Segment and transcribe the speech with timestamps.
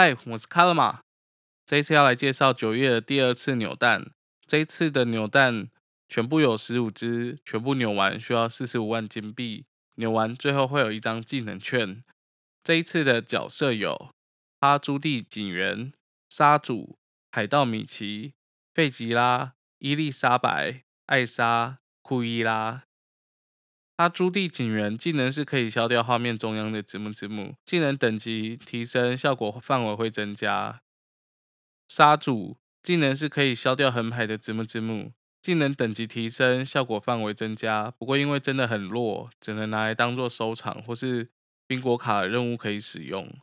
[0.00, 1.00] 嗨，我是卡勒玛。
[1.66, 4.12] 这一次要来介绍九月的第二次扭蛋。
[4.46, 5.70] 这一次的扭蛋
[6.08, 9.66] 全部有十五只，全部扭完需要四十五万金币。
[9.96, 12.04] 扭完最后会有一张技能券。
[12.62, 14.14] 这一次的角色有
[14.60, 15.92] 哈朱蒂警员、
[16.30, 16.96] 沙祖、
[17.32, 18.34] 海盗米奇、
[18.72, 22.84] 费吉拉、伊丽莎白、艾莎、库伊拉。
[23.98, 30.82] 他朱棣警员技能是可以消掉画面中央的字幕字幕，技能等级提升，效果范围会增加。
[31.88, 37.90] 杀主技能是可以消掉横排的字幕字幕，技能等级提升，效果范围增加。
[37.98, 41.30] 不过因为真的很弱，只能拿来当做收藏或是
[41.66, 43.36] 宾果卡任务可以使用。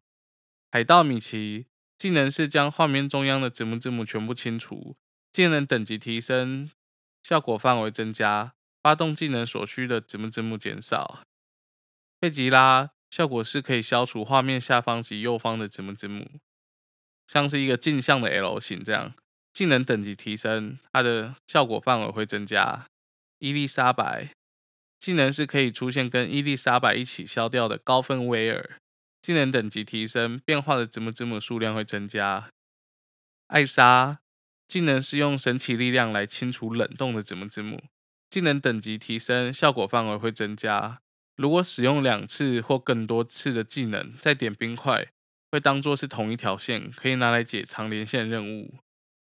[0.71, 1.65] 海盗米奇
[1.97, 4.95] 技能是将画面中央的字幕字幕全部清除，
[5.33, 6.71] 技能等级提升，
[7.23, 8.53] 效果范围增加。
[8.85, 11.23] 发动技能所需的字幕字幕减少。
[12.19, 16.29] 贝吉拉效果是可以消除画面下方及右方的字幕字幕，
[17.25, 19.15] 像是一个镜像的 L 型这样。
[19.53, 22.85] 技能等级提升，它的效果范围会增加。
[23.39, 24.35] 伊丽莎白
[24.99, 28.77] 技能是可以出现跟伊丽莎白一起消掉的高分威尔，
[29.23, 32.51] 技能等级提升，变化的字幕字幕数量会增加。
[33.47, 34.19] 艾莎
[34.67, 37.81] 技能是用神奇力量来清除冷冻的字幕字幕。
[38.29, 41.01] 技能等级提升，效果范围会增加。
[41.35, 45.07] 如果使用两次或更多次的技能，再点冰块，
[45.51, 48.75] 会当做是同一条线，可以拿来解长连线任务。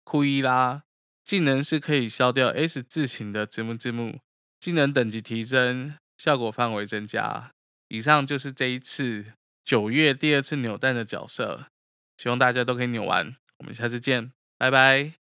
[0.04, 0.84] 库伊拉
[1.24, 4.20] 技能是可以消掉 S 字形的字幕字幕，
[4.60, 7.50] 技能等级提升，效果范围增加。
[7.88, 9.24] 以上就是这一次
[9.64, 11.66] 九月第二次扭蛋的角色，
[12.16, 13.36] 希望大家都可以扭完。
[13.58, 15.25] 我们下次见，拜拜。